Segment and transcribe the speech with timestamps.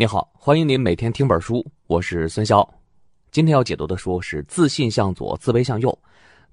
[0.00, 2.64] 你好，欢迎您每天听本书，我是孙潇。
[3.32, 5.90] 今天要解读的书是《自信向左，自卑向右》。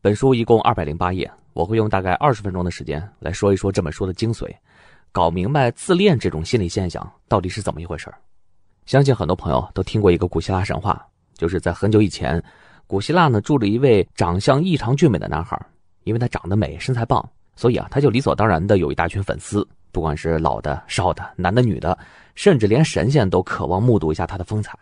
[0.02, 4.52] 本书一共二百零八页，我会用大概二十分钟的时间来说一说这本书的精髓，
[5.12, 8.12] 搞明白自恋这种心理现象到底是怎么一回事
[8.88, 11.00] 相信很多朋友都听过一个古希腊神话，
[11.36, 12.44] 就是在很久以前，
[12.88, 15.56] 古希腊呢住着一位长相异常俊美的男孩，
[16.06, 17.24] 因为他长得美，身材棒，
[17.56, 19.68] 所以啊，他就理所当然的有一大群粉丝。
[19.92, 21.98] 不管是老的、少的、男的、女的，
[22.36, 24.78] 甚至连神仙都渴望目睹一下他的风采，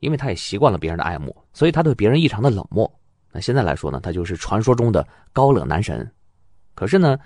[0.00, 2.90] 因为他也习惯了别人的爱慕，所以他对别人异常的冷漠。
[3.30, 6.10] 那现在来说呢，他就是传说中的高冷男神。
[6.74, 7.18] 可是呢，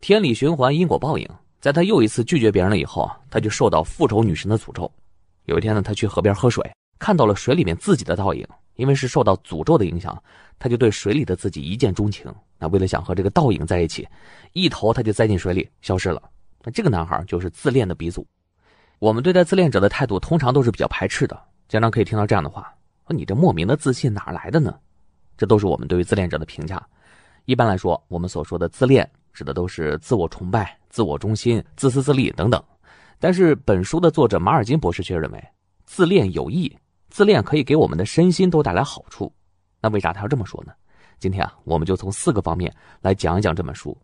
[0.00, 1.28] 天理循环，因果报应，
[1.60, 4.90] 在他又一次拒绝别人了以后啊，他就受到复仇女神的诅咒。
[5.44, 6.64] 有一天呢，他去河边喝水，
[6.98, 8.46] 看到了水里面自己的倒影，
[8.76, 10.20] 因为是受到诅咒的影响，
[10.58, 12.34] 他就对水里的自己一见钟情。
[12.58, 14.08] 那为了想和这个倒影在一起，
[14.54, 16.22] 一头他就栽进水里，消失了。
[16.62, 18.26] 那这个男孩就是自恋的鼻祖。
[19.04, 22.74] 我们对待自恋者的态度通常都是比较排斥的，经常可以听到这样的话
[23.08, 24.78] ：“你这莫名的自信哪来的呢？”
[25.36, 26.82] 这都是我们对于自恋者的评价。
[27.44, 32.64] 一般来说，我们所说的自恋指的都是自我崇拜、自我中心、自私自利等等。
[33.18, 35.48] 但是本书的作者马尔金博士却认为，
[35.84, 36.74] 自恋有益，
[37.10, 39.30] 自恋可以给我们的身心都带来好处。
[39.82, 40.72] 那为啥他要这么说呢？
[41.18, 43.94] 今天啊，我们就从四个方面来讲一讲这本书。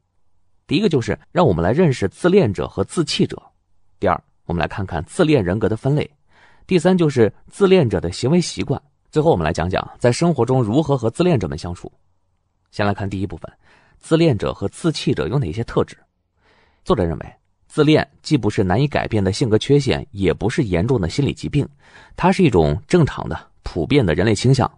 [0.66, 3.42] 第一个就是让我们来认识自恋者和自弃者，
[3.98, 6.10] 第二，我们来看看自恋人格的分类，
[6.66, 11.90] 第三就是自恋者的行为习惯，最后我们来讲讲在生活中如何和自恋者们相处。
[12.72, 13.48] 先来看第一部分，
[14.00, 15.96] 自恋者和自弃者有哪些特质？
[16.82, 17.32] 作者认为，
[17.68, 21.64] 自恋既不是难以改变的性格缺陷，也不是严重的心理疾病，
[22.16, 24.68] 它是一种正常的、普遍的人类倾向。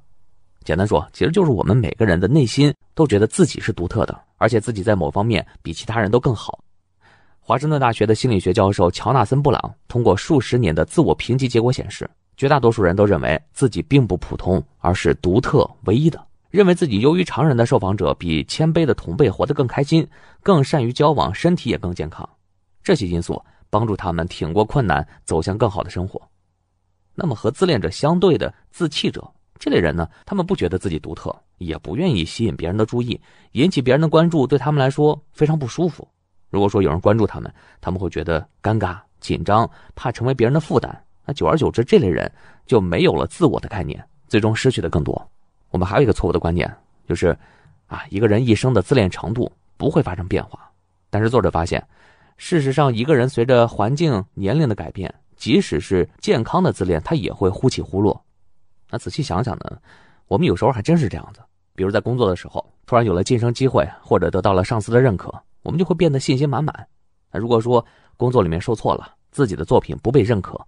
[0.65, 6.62] 简单说，其实就是我们每个人的内心都觉得自己是独特的，而且自己在某方面比其他人都更好。
[7.45, 16.25] 华盛顿大学的心理学教授乔纳森·布朗通过数十年的自我评级结果显示，绝大多数人都认为自己并不普通，而是独特唯一的。
[16.51, 20.06] 认为自己优于常人的受访者比谦卑的同辈活得更开心，
[20.41, 22.27] 更善于交往，身体也更健康。
[22.81, 26.22] 这些因素帮助他们挺过困难，走向更好的生活。
[27.12, 29.28] 那么和自恋者相对的自弃者。
[29.59, 33.21] 这类人呢，他们不觉得自己独特，也不愿意吸引别人的注意，
[33.53, 36.06] 引起别人的关注，对他们来说非常不舒服。
[36.53, 41.05] 如果说有人关注他们，他们会觉得尴尬、紧张，怕成为别人的负担。
[41.25, 42.31] 那久而久之，这类人
[42.67, 45.31] 就没有了自我的概念，最终失去的更多。
[45.71, 46.71] 我们还有一个错误的观念，
[47.09, 47.35] 就是
[47.87, 50.71] 啊，一个人一生的自恋程度不会发生变化。
[51.09, 51.83] 但是作者发现，
[52.37, 58.23] 事实上，一个人随着环境、年龄的改变，即使是健康的自恋，他也会忽起忽落。
[58.91, 59.79] 那仔细想想呢，
[60.29, 61.41] 我们有时候还真是这样子。
[61.75, 66.87] 比如在工作的时候，突然有了晋升机会，或者得到了上司的认可，我们就会变得信心满满。
[67.31, 67.84] 那如果说
[68.17, 70.61] 工作里面受挫了，自己的作品不被认可，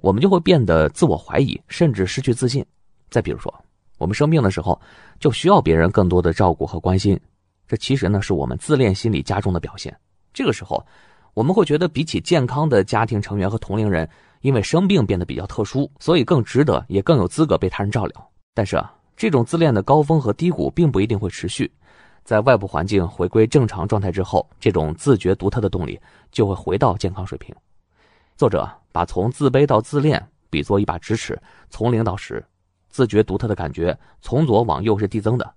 [0.00, 2.64] 我们就会变得自我怀疑，甚至失去自信。
[3.10, 3.52] 再比如说，
[3.98, 4.80] 我们生病的时候，
[5.18, 7.18] 就需要别人更多的照顾和关心，
[7.66, 9.96] 这其实呢是我们自恋心理加重的表现。
[10.32, 10.84] 这个时候，
[11.34, 14.08] 我们会觉得比起健康的家庭成员和同龄人。
[14.42, 18.30] 因为生病变得比较特殊，所以更值得，也更有资格被他人照料。
[18.54, 21.72] 但是啊，这种自恋的高峰和低谷并不一定会持续，
[22.24, 26.00] 在外部环境回归正常状态之后，这种自觉独特的动力
[26.30, 27.54] 就会回到健康水平。
[28.36, 32.44] 作者把从自卑到自恋比作一把直尺，从零到十，
[32.88, 35.54] 自觉独特的感觉从左往右是递增的。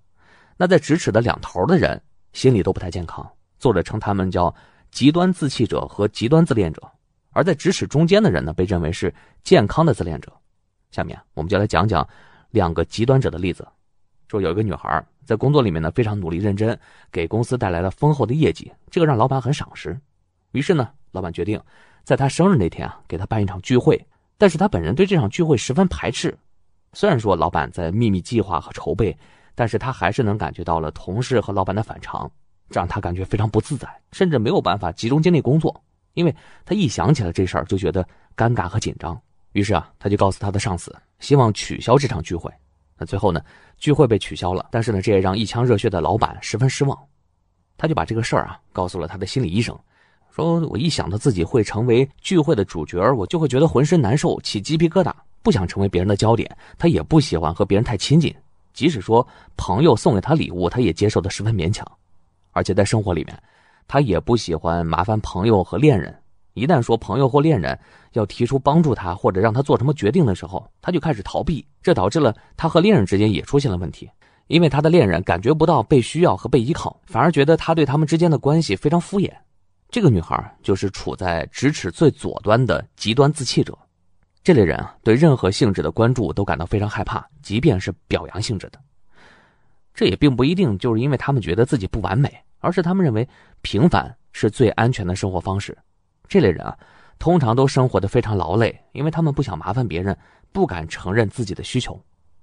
[0.56, 2.00] 那在直尺的两头的人
[2.32, 3.28] 心里都不太健康，
[3.58, 4.54] 作者称他们叫
[4.90, 6.82] 极端自弃者和极端自恋者。
[7.30, 10.32] 而在直尺中间的人呢，被认为是健康的自恋者。
[10.90, 12.06] 下面我们就来讲讲
[12.50, 13.66] 两个极端者的例子。
[14.28, 16.78] 说有一个女孩在工作里面呢非常努力认真，
[17.10, 19.98] 给公司带来了丰厚的业绩，这个让老板很赏识。
[20.52, 21.60] 于是呢，老板决定
[22.04, 24.00] 在他生日那天啊给他办一场聚会。
[24.38, 26.36] 但是他本人对这场聚会十分排斥。
[26.92, 29.16] 虽然说老板在秘密计划和筹备，
[29.54, 32.30] 但是他还是能感觉到了同事和老板的反常，
[32.70, 35.82] 这让他感觉非常不自在，甚至没有办法集中精力工作。
[36.12, 38.06] 因为他一想起来这事儿，就觉得
[38.36, 39.18] 尴尬和紧张，
[39.52, 42.50] 于是啊，他就告诉他的上司，希望取消这场聚会。
[42.98, 43.40] 那最后呢，
[43.76, 46.98] 聚会被取消了，但是呢，这也让一腔热血的老板十分失望。
[47.76, 49.78] 他就把这个事儿啊，告诉了他的心理医生，
[50.30, 55.12] 说我一想到自己会成为聚会的主角，我就会觉得浑身难受，起鸡皮疙瘩，
[55.42, 56.56] 不想成为别人的焦点。
[56.78, 58.34] 他也不喜欢和别人太亲近，
[58.72, 59.26] 即使说
[59.56, 61.86] 朋友送给他礼物，他也接受的十分勉强，
[62.52, 63.42] 而且在生活里面。
[63.88, 66.12] 他也不喜欢麻烦朋友和恋人，
[66.56, 67.78] 一旦说朋友或恋人
[68.12, 74.08] 要提出帮助他或者让他做什么决定的时候，他就开始逃避，这导致了他和恋人之间也出现了问题，
[74.46, 79.30] 因为他的恋人感觉不到被需要和被依靠，反而觉得他对他们之间的关系非常敷衍。
[79.90, 83.78] 这个女孩就是处在咫尺最左端的极端自弃者。
[84.42, 88.80] 这类人啊，对任何性质的关注都感到非常害怕，即便是表扬性质的。
[89.92, 93.28] 这也并不一定就是因为他们觉得自己不完美，而是他们认为
[93.60, 95.76] 平凡是最安全的生活方式。
[96.28, 96.76] 这类人啊，
[97.18, 100.16] 通常都生活的非常劳累，因为他们不想麻烦别人，
[100.52, 102.00] 不敢承认自己的需求。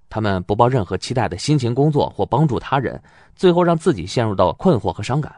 [0.09, 3.01] 他们不抱任何期待的辛勤工作或帮助他人，
[3.35, 5.33] 最后让自己陷入到困惑和伤感。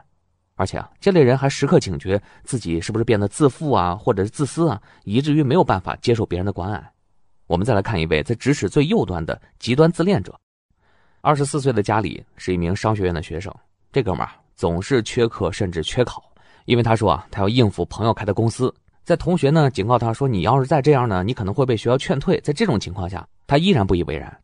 [0.56, 6.92] 而且啊，这类人还时刻警觉自己是不是变得自负啊，或者是自私啊，以至于没有办法接受别人的关爱。
[7.48, 10.34] 我们再来看一位在咫尺最右端的极端自恋者。
[11.22, 13.54] 二十四岁的家里是一名商学院的学生，
[13.92, 16.24] 这哥们儿总是缺课甚至缺考，
[16.66, 18.74] 因为他说啊，他要应付朋友开的公司，
[19.04, 22.40] 在同学呢警告他说，你要是再这样呢，你可能会被学校劝退。
[22.42, 24.36] 在这种情况下，他依然不以为然。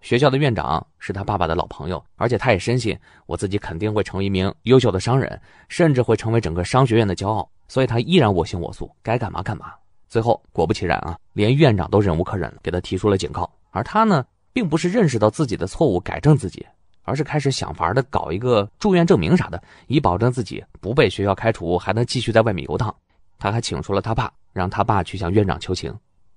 [0.00, 2.96] 学校的院长是他爸爸的老朋友，而且他也深信
[3.26, 9.72] 我自己肯定会成为一名优秀的商人，甚至会成为整个商学院的骄傲，所以他依然我行我素，该干嘛干嘛。
[10.08, 13.50] 最后果不其然啊，连院长都忍无可忍，给他提出了警告。
[13.70, 16.64] 而他呢，并不是认识到自己的错误改正自己，
[17.08, 22.94] 而是开始想法的搞一个住院证明啥的，以保证自己不被学校开除，还能继续在外面游荡。
[23.38, 25.92] 他还请出了他爸，让他爸去向院长求情。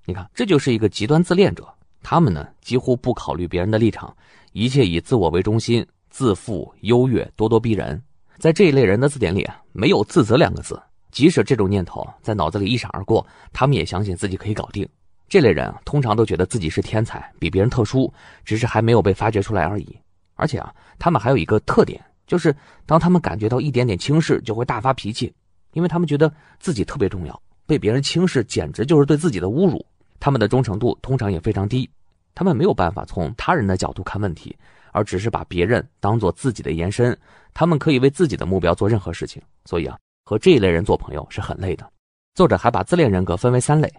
[0.05, 1.67] 你看，这就是一个极端自恋者。
[2.01, 4.15] 他们呢，几乎不考虑别人的立场，
[4.53, 8.01] 一切以自我为中心，自负、优越、咄咄逼人。
[8.39, 10.81] 在这一类人的字典里，没有自责两个字。
[11.11, 14.87] 即使这种念头在脑子里一闪而过，他们也相信自己可以搞定。
[15.27, 18.11] 这类人啊，通常都觉得自己是天才，比别人特殊，
[18.43, 19.97] 只是还没有被发掘出来而已。
[20.41, 22.53] 而且啊，他们还有一个特点，就是
[22.87, 25.31] 当他们感觉到一点点轻视，就会大发脾气，
[25.73, 29.85] 因为他们觉得自己特别重要，被别人轻视简直就是对自己的侮辱。
[30.19, 31.87] 他们的忠诚度通常也非常低，
[32.33, 34.57] 他们没有办法从他人的角度看问题，
[34.91, 37.15] 而只是把别人当做自己的延伸。
[37.53, 39.95] 他们可以为自己的目标做任何事情，所以啊，
[40.25, 41.87] 和这一类人做朋友是很累的。
[42.33, 43.91] 作者还把自恋人格分为三类：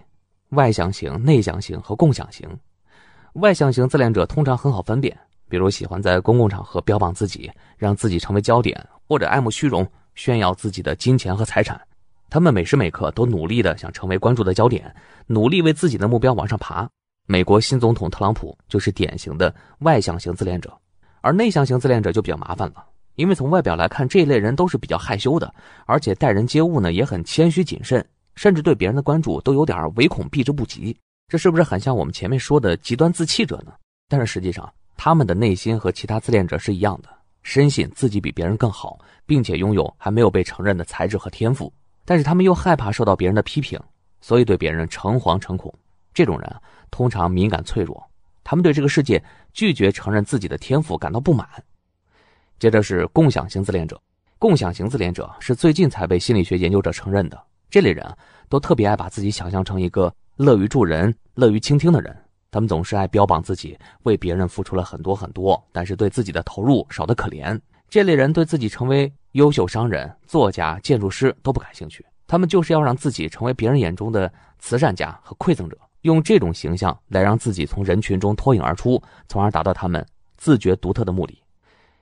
[0.49, 2.49] 外向型、内向型和共享型。
[3.35, 5.19] 外向型自恋者通常很好分辨，
[5.53, 8.75] 比如喜欢在公共场合标榜自己，让自己成为焦点，
[9.07, 11.79] 或者爱慕虚荣，炫耀自己的金钱和财产。
[12.31, 14.91] 他们每时每刻都努力的想成为关注的焦点，
[15.27, 16.89] 努力为自己的目标往上爬。
[17.27, 20.75] 美国新总统特朗普就是典型的外向型自恋者，
[21.21, 22.83] 而内向型自恋者就比较麻烦了，
[23.17, 25.55] 因为从外表来看，这一类人都是比较害羞的，
[25.85, 28.03] 而且待人接物呢也很谦虚谨慎，
[28.37, 30.97] 甚至对别人的关注都有点唯恐避之不及。
[31.29, 33.75] 这是不是很像我们前面说的极端自弃者呢？
[34.09, 34.71] 但是实际上，
[35.05, 37.09] 他们的内心和其他自恋者是一样的，
[37.43, 38.97] 深信自己比别人更好，
[39.27, 41.73] 并且拥有还没有被承认的才智和天赋。
[42.05, 43.77] 但是他们又害怕受到别人的批评，
[44.21, 45.75] 所以对别人诚惶诚恐。
[46.15, 46.49] 这种人
[46.93, 48.01] 通常敏感脆弱，
[48.45, 49.21] 他们对这个世界
[49.53, 51.49] 拒绝承认自己的天赋感到不满。
[52.61, 54.01] 接着是共享型自恋者，
[54.39, 57.43] 共享型自恋者是最近才被心理学研究者承认的。
[57.69, 58.07] 这类人
[58.49, 62.17] 都特别爱把自己想象成一个乐于助人、乐于倾听的人，
[62.53, 67.59] 他们总是爱标榜自己为别人付出了很多很多，但是对自己的投入少得可怜。
[67.89, 80.07] 这类人对自己成为优秀商人、作家、建筑师都不感兴趣，他们就是要让自己成为别人眼中的慈善家和馈赠者，用这种形象来让自己从人群中脱颖而出，从而达到他们
[80.37, 81.43] 自觉独特的目的。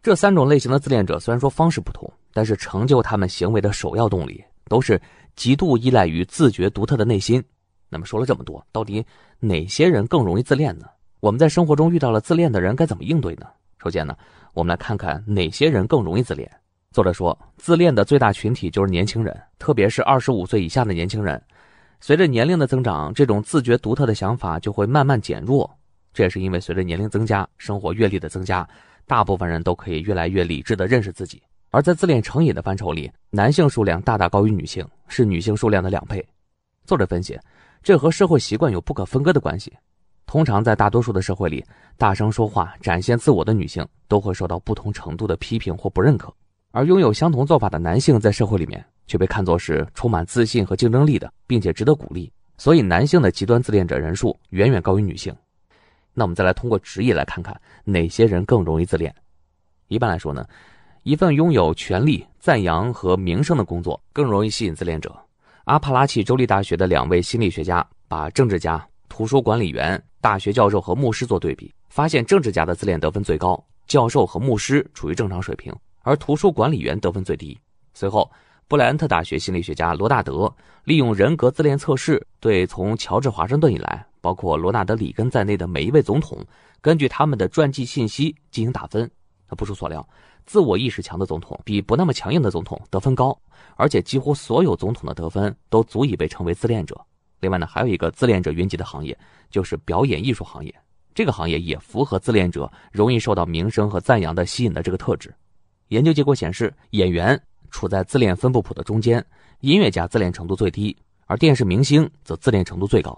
[0.02, 5.00] 这三种类型的自恋者虽然说方式不同，但是成就他们行为的首要动力都是
[5.36, 7.40] 极度依赖于自觉独特的内心。
[7.90, 9.04] 那么说了这么多，到底
[9.38, 10.86] 哪些人更容易自恋呢？
[11.20, 13.46] 我们在生活中遇到了自恋的人，该怎么应对呢？
[13.78, 14.16] 首先呢。
[14.52, 16.50] 我们来看看哪些人更容易自恋。
[16.90, 21.40] 作者说，自恋的最大群体就是年轻人，特别是二十五岁以下的年轻人。
[22.00, 25.70] 随着年龄的增长，这种自觉独特的想法就会慢慢减弱。
[26.12, 28.68] 这也是因为随着年龄增加，生活阅历的增加，
[29.06, 31.40] 大部分人都可以越来越理智的认识自己。
[31.70, 36.26] 而在自恋成瘾的范畴里，男性数量大大高于女性，是女性数量的两倍。
[36.86, 37.38] 作者分析，
[37.82, 39.72] 这和社会习惯有不可分割的关系。
[40.26, 41.64] 通常在大多数的社会里，
[41.96, 46.32] 大声说话、展现自我的女性都会受到不同程度的批评或不认可，
[46.70, 52.32] 而拥有相同做法的男性在社会里面却被看作是充满自信和竞争力的，并且值得鼓励。
[52.58, 55.34] 所以，男性的极端自恋者人数远远高于女性。
[56.12, 59.12] 那我们再来通过职业来看看哪些人更容易自恋。
[59.88, 60.46] 一般来说呢，
[61.02, 65.12] 一份拥有权力、赞扬和名声的工作更容易吸引自恋者。
[65.70, 70.02] 阿帕拉契州立大学的两位心理学家把政治家、图书管理员。
[70.20, 75.72] 大学教授和牧师做对比，发现政治家的自恋得分最高，教授和牧师处于正常水平，
[76.02, 77.56] 而图书管理员得分最低。
[77.94, 78.28] 随后，
[78.66, 86.44] 布莱恩特大学心理学家罗纳德利用人格自恋测试，对从乔治华盛顿以来，包括罗纳德里根在内的每一位总统，
[86.80, 89.08] 根据他们的传记信息进行打分。
[89.56, 90.06] 不出所料，
[90.50, 93.40] 自我意识强的总统比不那么强硬的总统得分高，
[93.76, 97.00] 而且几乎所有总统的得分都足以被称为自恋者。
[97.38, 99.16] 另外呢，还有一个自恋者云集的行业，
[99.48, 100.74] 就是表演艺术行业。
[101.14, 105.32] 这个行业也符合自恋者容易受到名声和赞扬的吸引的这个特质。
[105.90, 107.40] 研究结果显示，演员
[107.70, 109.24] 处在自恋分布谱的中间，
[109.60, 113.16] 音乐家自恋程度最低，而电视明星则自恋程度最高。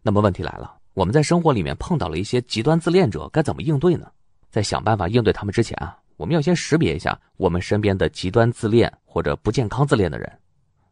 [0.00, 4.10] 那么问题来了，我们在生活里面碰到了一些极端自恋者，该怎么应对呢？
[4.50, 10.30] 在想办法应对他们之前啊，我们要先识别一下我们身边的极端自恋或者不健康自恋的人。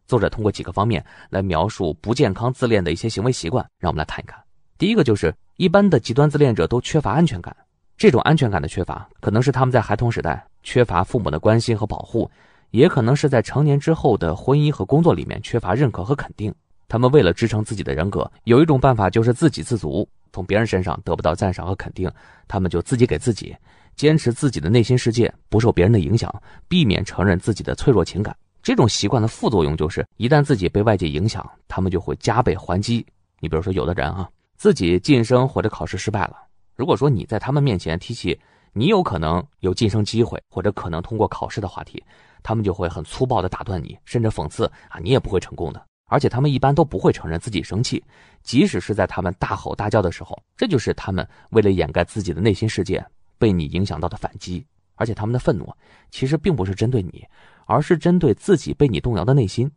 [0.06, 4.40] 作者通过几个方面来描述不健康自恋的一些行为习惯，让我们来看一看。
[4.78, 7.54] 第一个就是一般的极端自恋者都缺乏安全感，
[7.98, 12.30] 这种安全感的缺乏，可能是他们在孩童时代缺乏父母的关心和保护，
[12.70, 16.54] 也可能是在成年之后的婚姻和工作里面缺乏认可和肯定。
[16.86, 22.08] 他们为了支撑自己的人格，有一种办法就是自给自足，从别人身上得不到赞赏和肯定，
[22.46, 23.56] 他们就自己给自己，
[23.96, 26.32] 坚持自己的内心世界，不受别人的影响，
[26.68, 28.36] 避免承认自己的脆弱情感。
[28.62, 33.04] 这种习惯的副作用就是，一旦自己被外界影响，他们就会加倍还击。
[33.40, 36.36] 你比如说，有的人啊，自己晋升或者考试失败了，
[36.74, 38.38] 如果说你在他们面前提起
[38.72, 42.02] 你有可能有晋升机会或者可能通过考试的话题，
[42.42, 45.82] 他们就会很粗暴的打断你，甚至讽刺啊，你也不会成功的。
[46.08, 48.02] 而且他们一般都不会承认自己生气，
[48.42, 53.04] 即使是在他们大吼大叫的时候，这就是他们为了掩盖自己的内心世界
[53.38, 54.64] 被你影响到的反击。
[54.94, 55.70] 而且他们的愤怒
[56.10, 57.26] 其实并不是针对你。
[57.68, 59.68] 而是针对自己被你动摇的内心。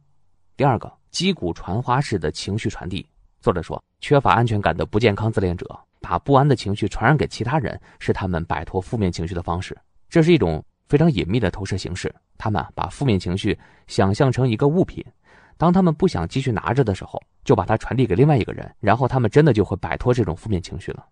[0.56, 3.04] 第二个，击鼓传花式的情绪传递。
[3.42, 5.68] 作者说，缺乏安全感的不健康自恋者，
[6.00, 9.76] 把不安的情绪传染给其他人，是他们摆脱负面情绪的方式。
[10.08, 12.14] 这是一种非常隐秘的投射形式。
[12.38, 15.04] 他们把负面情绪想象成一个物品，
[15.58, 21.08] 当他们不想继续拿着的时候，就把它传递给另外一个人，然后他们真的就会摆脱这种负面情绪了。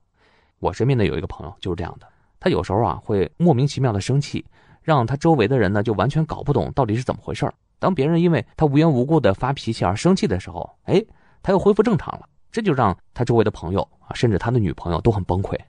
[0.60, 2.08] 我身边的有一个朋友就是这样的，
[2.40, 4.46] 他有时候啊会莫名其妙的生气。
[4.82, 7.46] 让他周围的人呢，就完全搞不懂到底是怎么回事
[7.78, 11.04] 当别人因为他无缘无故的发脾气而生气的时候，哎，
[11.44, 12.26] 他又恢复正常了。
[12.54, 15.60] 这就让他周围的朋友啊，甚至他的女朋友都很崩溃。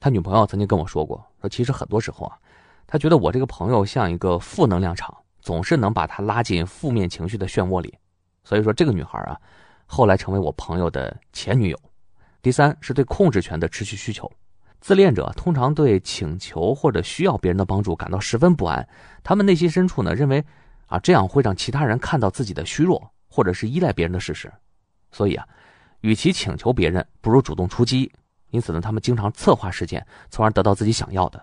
[0.00, 2.38] 他女朋友曾经跟我说过，说其实很多时候啊，
[2.86, 7.94] 他觉得我这个朋友像一个负能量场，总是能把他拉进负面情绪的漩涡里。
[8.44, 9.38] 所以说，这个女孩啊，
[9.84, 11.78] 后来成为我朋友的前女友。
[12.40, 14.30] 第三是对控制权的持续需求。
[14.84, 18.86] 自恋者通常对请求或者需要别人的帮助感到十分不安，
[19.22, 20.44] 他们内心深处呢认为，
[20.88, 24.52] 啊这样会让其他人看到自己的虚弱或者是依赖别人的事实，
[25.10, 25.48] 所以啊，
[26.02, 28.12] 与其请求别人，不如主动出击。
[28.50, 31.42] 因此呢，他们经常策划事件，从而得到自己想要的。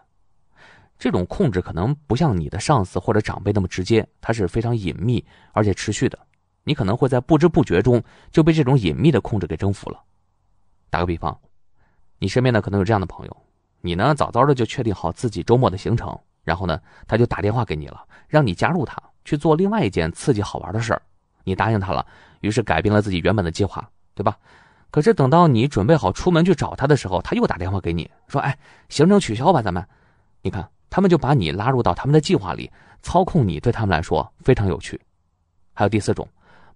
[0.99, 6.19] 这种控制可能不像你的上司或者长辈那么直接，它是非常隐秘而且持续的。
[6.63, 9.99] 你可能会在不知不觉中就被这种隐秘的控制给征服了。
[10.91, 11.35] 打个比方。
[12.21, 13.37] 你身边呢可能有这样的朋友，
[13.81, 21.01] 你呢早早的就确定好自己周末的行程，然后呢他就打电话给你了，让你加入他去做另外一件刺激好玩的事儿，
[21.43, 22.05] 你答应他了，
[22.41, 24.37] 于是改变了自己原本的计划，对吧？
[24.91, 28.55] 可是等到你准备好出门去找他的时候，他又打电话给你说：“哎，
[28.89, 29.83] 行程取消吧，咱们。”
[30.43, 32.69] 你看，他们就把你拉入到他们的计划里，
[33.01, 35.01] 操控你，对他们来说非常有趣。
[35.73, 36.27] 还有第四种，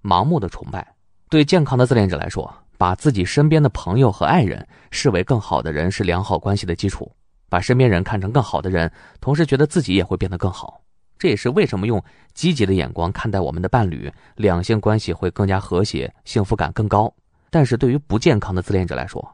[0.01, 0.87] 盲目的崇拜，
[1.29, 2.51] 对健康的自恋者来说。
[2.77, 7.11] 把自己身边的朋友和爱人视为更好的人是良好关系的基础，
[7.49, 8.91] 把身边人看成更好的人，
[9.21, 10.81] 同时觉得自己也会变得更好。
[11.17, 12.03] 这也是为什么用
[12.33, 17.11] 积极的眼光看待我们的伴侣，两性关系会更加和谐，幸福感更高。
[17.49, 19.25] 但是对于不健康的自恋者来说，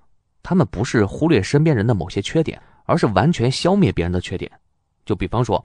[0.43, 4.51] 他们不是忽略身边人的某些缺点，而是完全消灭别人的缺点。
[5.05, 5.63] 就比方说，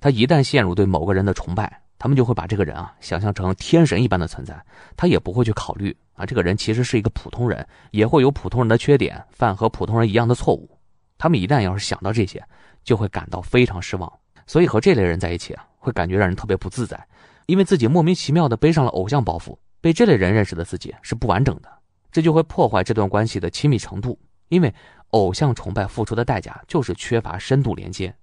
[0.00, 1.80] 他一旦陷入对某个人的崇拜。
[2.04, 4.62] 他们就会把这个人啊想象成天神一般的存在，
[4.94, 10.68] 他也不会去考虑啊，这个人其实是一个普通人，也会有普通人的缺点，犯和普通人一样的错误。
[11.16, 12.44] 他们一旦要是想到这些，
[12.82, 14.12] 就会感到非常失望。
[14.46, 17.02] 所以和这类人在一起啊，会感觉让人特别不自在，
[17.46, 21.68] 因为自己莫名其妙的背上了偶像包袱，被这类人认识的自己是不完整的，
[22.12, 24.20] 这就会破坏这段关系的亲密程度。
[24.48, 24.70] 因为
[25.12, 28.14] 偶像崇拜付出的代价就是缺乏深度连接。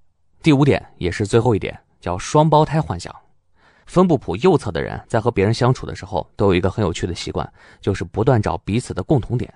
[0.44, 3.12] 第五点也是最后一点，叫双胞胎幻想。
[3.92, 9.54] 分布谱右侧的人在和别人相处的时候，都有一个很有趣的习惯，就是不断找彼此的共同点。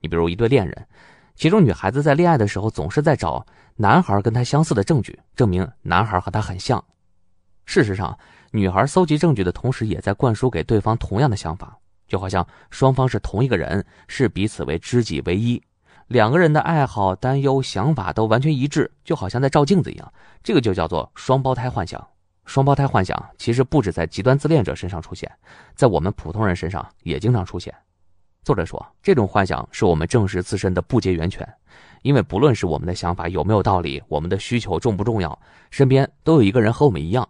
[0.00, 0.86] 你比如一对恋人，
[1.34, 3.44] 其中女孩子在恋爱的时候总是在找
[3.76, 6.82] 男孩跟她相似的证据，证明男孩和她很像。
[7.66, 8.18] 事实上，
[8.52, 11.76] 女孩搜集证据的同时，也在灌输给对方同样的想法，
[12.08, 15.62] 就好像双方是同一个人，视彼此为知己为一，
[16.06, 20.10] 两个人的爱好、担忧、想法都完全一致，就好像在照镜子一样。
[20.42, 22.02] 这个就叫做双胞胎幻想。
[22.44, 25.30] 双胞胎幻想其实不止在极端自恋者身上出现，
[25.74, 27.74] 在我们普通人身上也经常出现。
[28.42, 31.48] 作者说，这种幻想是我们证实自身的不竭源泉，
[32.02, 35.38] 因为不论是我们的想法有没有道理，我们的需求重不重要，
[35.70, 37.26] 身边都有一个人和我们一样，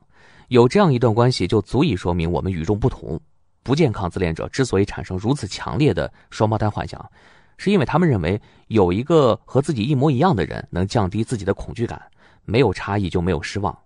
[0.49, 3.21] 有这样一段关系就足以说明我们与众不同。
[3.63, 7.09] 不健康自恋者之所以产生如此强烈的双胞胎幻想，
[7.57, 12.03] 是因为他们认为有一个和自己一模一样的人能降低自己的恐惧感，
[12.45, 13.79] 没有差异就没有失望，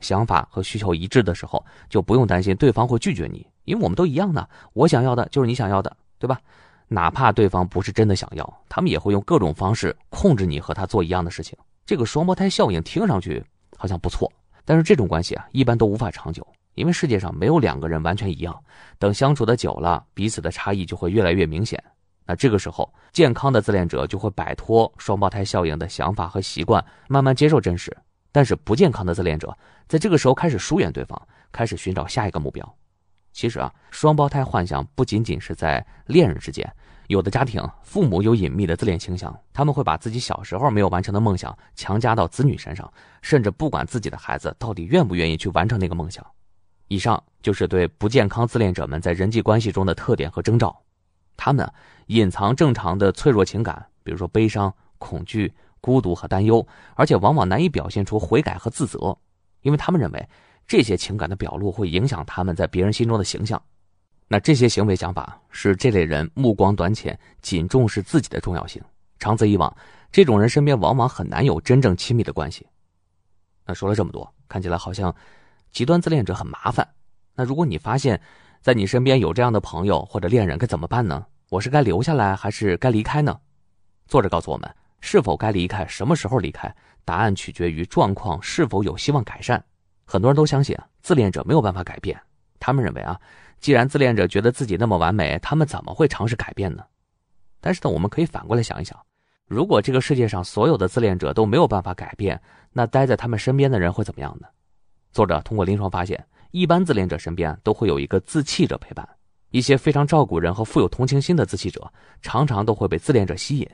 [0.00, 6.40] 想法和需求一致的时候就不用担心对方会拒绝你，因为我们都一样的，我想要的就是你想要的，对吧？
[6.86, 11.58] 哪怕对方不是真的想要，他们也会用各种方式控制你和他做一样的事情。
[11.84, 13.44] 这个双胞胎效应听上去
[13.76, 14.30] 好像不错，
[14.64, 18.58] 但是这种关系啊，一般都无法长久，因为世界上没有两个人完全一样。
[18.98, 21.82] 等相处的久了，彼此的差异就会越来越明显。
[22.24, 27.94] 那这个时候，健康的自恋者就会摆脱双胞胎效应的想法和习惯，慢慢接受真实。
[28.32, 29.56] 但是不健康的自恋者，
[29.86, 31.20] 在这个时候开始疏远对方，
[31.50, 32.76] 开始寻找下一个目标。
[33.32, 36.68] 其实啊，双胞胎幻想不仅仅是在恋人之间，
[37.06, 42.92] 有的家庭父母有隐秘的自恋倾向，他们会把自己小时候没有完成的梦想强加到子女身上，
[43.22, 46.26] 甚至不管自己的孩子到底愿不愿意去完成那个梦想。
[46.88, 50.76] 以上就是对不健康自恋者们在人际关系中的特点和征兆，
[51.36, 51.70] 他们
[52.06, 59.16] 隐藏正常的脆弱情感，比如说悲伤、恐惧、孤独和担忧，而且往往难以表现出悔改和自责，
[59.62, 60.28] 因为他们认为。
[60.70, 63.58] 这些情感的表露会影响他们在别人心中的形象，
[64.26, 68.82] 那这些行为想法是这类人目光短浅，仅重视自己的重要性。
[69.18, 69.74] 长此以往，
[70.12, 72.66] 这种人身边往往很难有真正亲密的关系。
[73.64, 75.14] 那说了这么多，看起来好像
[75.72, 76.86] 极端自恋者很麻烦。
[77.34, 78.20] 那如果你发现，
[78.60, 81.24] 在你身边有这样的朋友或者恋人，该怎么办呢？
[81.48, 83.40] 我是该留下来还是该离开呢？
[84.06, 84.70] 作者告诉我们，
[85.00, 86.74] 是否该离开，什么时候离开，
[87.04, 89.62] 答案取决于状况是否有希望改善。
[90.04, 92.18] 很多人都相信自恋者没有办法改变，
[92.58, 93.20] 他们认为啊，
[93.60, 96.84] 既然自恋者觉得自己那么完美，他们怎么会尝试改变呢？
[97.60, 98.98] 但是呢，我们可以反过来想一想，
[99.46, 102.40] 如果这个世界上所有的自恋者都没有办法改变，
[102.72, 104.46] 那待在他们身边的人会怎么样呢？
[105.12, 109.08] 作者通过临床发现，一般自恋者身边都会有一个自弃者陪伴，
[109.50, 113.68] 一些非常照顾人和富有同情心的自弃者，常常都会被自恋者吸引。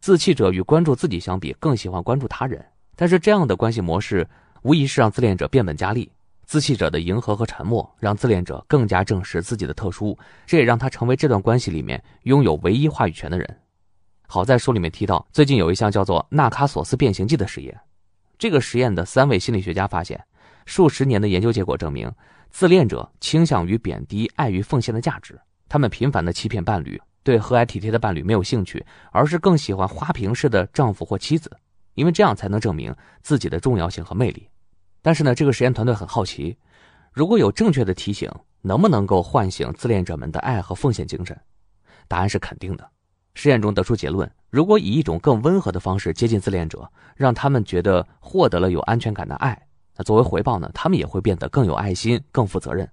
[0.00, 2.64] 自弃者与关注自己相比，更喜欢关注他人，
[2.96, 4.26] 但是这样的关系模式。
[4.62, 6.10] 无疑是让自恋者变本加厉。
[6.44, 13.58] 自弃者的迎合和沉默，让自恋者更加证实自己的特殊，这也让他成为这段关系里面拥有唯一话语权的人。
[14.26, 17.80] 好在书里面提到，最近有一项叫做纳卡索斯变形记的实验。
[18.36, 20.22] 这个实验的三位心理学家发现，
[20.66, 22.10] 数十年的研究结果证明，
[22.50, 25.38] 自恋者倾向于贬低爱与奉献的价值。
[25.68, 31.50] 他们频繁的欺骗伴侣，对和蔼体贴的伴侣没有兴趣，而是更喜欢花瓶式的丈夫或妻子。
[31.94, 34.48] 因为这样才能证明自己的重要性和魅力，
[35.02, 36.56] 但是呢，这个实验团队很好奇，
[37.12, 38.30] 如果有正确的提醒，
[38.62, 41.38] 能不能够唤醒自恋者们的爱和奉献精神？
[42.06, 42.88] 答案是肯定的。
[43.34, 49.60] 实验中得出结论：如果以一种更温和的方式接近自恋者，让他们觉得获得了有安全感的爱，
[49.96, 52.88] 那作为回报呢，他们也会变得更有爱心、更负责任。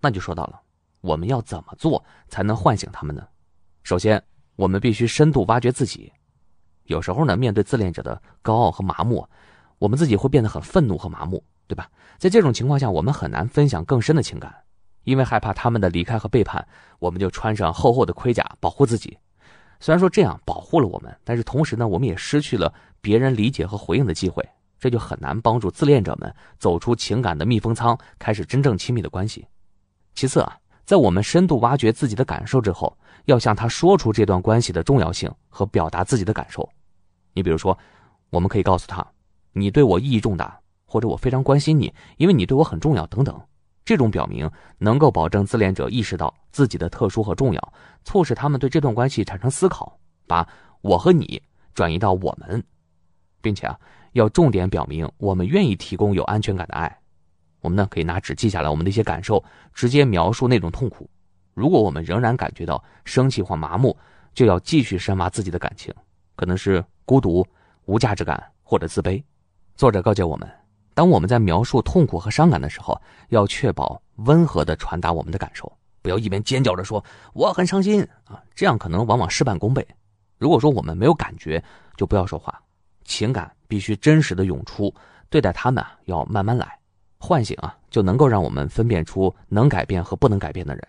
[0.00, 0.60] 那就说到了，
[1.00, 3.26] 我们要怎么做才能唤醒他们呢？
[3.82, 4.22] 首先，
[4.56, 6.12] 我们必须深度挖掘自己。
[6.84, 9.26] 有时候呢，面对自恋者的高傲和麻木，
[9.78, 11.88] 我们自己会变得很愤怒和麻木，对吧？
[12.18, 14.54] 在这种情况下，我们很难分享更深的情感，
[15.04, 16.66] 因为害怕他们的离开和背叛，
[16.98, 19.16] 我们就穿上厚厚的盔甲保护自己。
[19.78, 24.46] 虽然说这样保护了我们，但是同时呢，我们也失去了别人理解和回应的机会，
[24.78, 29.46] 这就很难帮助自恋者们走出情感的密封舱，开始真正亲密的关系。
[30.14, 36.68] 其次啊，在我们深度挖掘自己的感受之后，要向他说出这段关系的重要性和表达自己的感受。
[37.32, 37.78] 你比如说，
[38.30, 39.06] 我们可以告诉他，
[39.52, 43.40] 你对我意义重大，或者我非常关心你，因为你对我很重要等等。
[43.84, 47.72] 这种表明能够保证自恋者意识到自己的特殊和重要，
[48.04, 50.46] 促使他们对这段关系产生思考，把
[50.80, 51.40] 我和你
[51.74, 52.62] 转移到我们，
[53.40, 53.78] 并且啊，
[54.12, 57.00] 要重点表明我们愿意提供有安全感的爱。
[57.60, 59.42] 我们呢可以拿纸记下来我们的一些感受，
[59.74, 61.08] 直接描述那种痛苦。
[61.54, 63.96] 如果我们仍然感觉到生气或麻木，
[64.34, 65.92] 就要继续深挖自己的感情，
[66.36, 66.84] 可能是。
[67.06, 67.44] 孤独、
[67.86, 69.20] 无价值感或者自卑，
[69.74, 70.48] 作者告诫我们：
[70.94, 72.96] 当我们在描述痛苦和伤感的时候，
[73.30, 79.84] 要确保温和的传达我们的感受，不要一边尖叫着说“我很伤心”啊，这样可能往往事半功倍。
[80.38, 81.60] 如果说我们没有感觉，
[81.96, 82.62] 就不要说话，
[83.02, 84.94] 情感必须真实的涌出，
[85.28, 86.78] 对待他们啊要慢慢来，
[87.20, 90.82] 唤醒啊就能够让我们分辨出能改变和不能改变的人。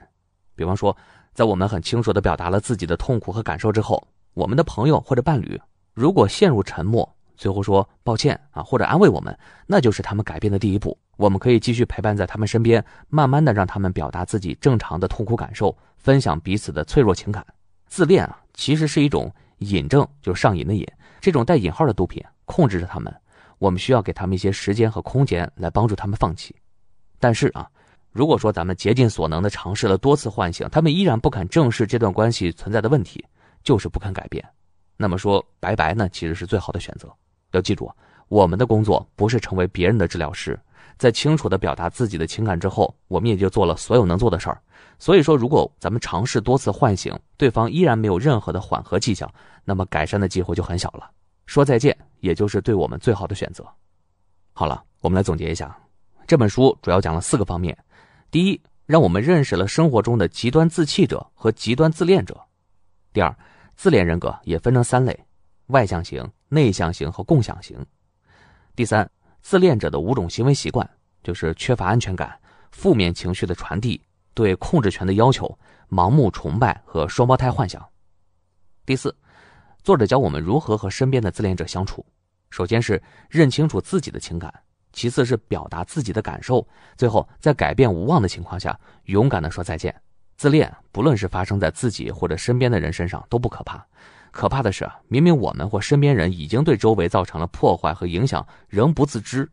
[0.56, 0.96] 比方说，
[1.34, 4.02] 在我们很清楚的表达了自己的痛苦和感受之后，
[4.34, 5.60] 我们的朋友或者伴侣。
[5.94, 10.98] 如果陷入沉默，最后说抱歉啊，或者安慰我们，那就是他们改变的第一步。
[11.18, 17.46] 我们可以继续陪伴在他们身边，慢慢的让他们表达自己正常的痛苦感受，分享彼此的脆弱情感。
[17.88, 20.88] 自恋啊，其实是一种瘾症，就是上瘾的瘾，
[21.20, 23.14] 这种带引号的毒品控制着他们。
[23.62, 26.56] 我们需要给他们一些时间和空间来帮助他们放弃。
[27.20, 27.70] 但是啊，
[28.12, 33.24] 如果说咱们竭尽所能的尝试了多次唤醒，他们依然不肯正视这段关系存在的问题，
[33.64, 34.44] 就是不肯改变，
[34.98, 37.08] 那么说拜拜呢，其实是最好的选择。
[37.52, 37.92] 要记住，
[38.30, 40.60] 我们的工作不是成为别人的治疗师，
[40.98, 44.60] 在清楚的表达自己的情感之后，我们也就做了所有能做的事儿。
[44.98, 49.32] 所以说，如果咱们尝试多次唤醒，对方依然没有任何的缓和迹象，
[49.64, 51.12] 那么改善的机会就很小了。
[51.46, 53.68] 说再见，也就是对我们最好的选择。
[54.54, 55.78] 好了，我们来总结一下，
[56.26, 57.78] 这本书主要讲了四个方面。
[58.32, 62.40] 第一，让我们认识了生活中的极端自弃者和极端自恋者。
[63.12, 63.36] 第二，
[63.76, 65.18] 自恋人格也分成三类：
[65.68, 67.78] 外向型、内向型和共享型。
[68.76, 69.10] 第三，
[69.42, 70.90] 自恋者的五种行为习惯
[71.24, 72.40] 就是缺乏安全感、
[72.72, 74.02] 负面情绪的传递、
[74.34, 75.58] 对控制权的要求、
[75.90, 77.86] 盲目崇拜和双胞胎幻想。
[78.86, 79.16] 第四，
[79.84, 82.06] 作者教我们如何和身边的自恋者相处。
[82.50, 84.54] 首先是认清楚自己的情感。
[84.94, 86.68] 其次是表达自己的感受，
[86.98, 89.96] 最后在改变无望的情况下，勇敢的说再见。
[90.36, 93.84] 自恋不论是发生在自己或者身边的人身上都不可怕，
[94.32, 99.50] 可怕的是明明我们或身边人已经对周围造成了破坏和影响，仍不自知。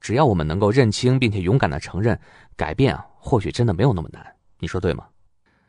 [0.00, 2.18] 只要我们能够认清并且勇敢的承认，
[2.56, 4.24] 改变，或许真的没有那么难。
[4.60, 5.04] 你说对吗？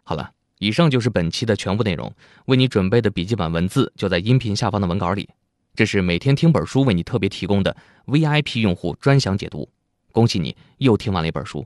[0.03, 2.13] 好了，以上就是本期的全部内容，
[2.47, 5.29] 为你准备的笔记本文字就在音频下方的文稿里。
[5.73, 7.73] 这是每天听本书为你特别提供的
[8.07, 9.69] VIP 用户专享解读，
[10.11, 11.65] 恭喜你又听完了一本书。